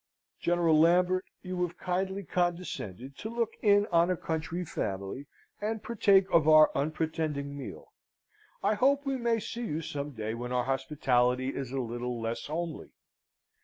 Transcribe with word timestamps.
General 0.39 0.79
Lambert, 0.79 1.25
you 1.43 1.61
have 1.61 1.77
kindly 1.77 2.23
condescended 2.23 3.15
to 3.19 3.29
look 3.29 3.51
in 3.61 3.85
on 3.91 4.09
a 4.09 4.17
country 4.17 4.65
family, 4.65 5.27
and 5.61 5.83
partake 5.83 6.25
of 6.31 6.47
our 6.47 6.71
unpretending 6.73 7.55
meal. 7.55 7.93
I 8.63 8.73
hope 8.73 9.05
we 9.05 9.17
may 9.17 9.39
see 9.39 9.67
you 9.67 9.81
some 9.83 10.13
day 10.13 10.33
when 10.33 10.51
our 10.51 10.63
hospitality 10.63 11.49
is 11.49 11.71
a 11.71 11.79
little 11.79 12.19
less 12.19 12.47
homely. 12.47 12.93